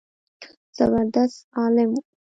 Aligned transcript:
زبردست 0.77 1.39
عالم 1.57 1.89
و. 1.99 1.99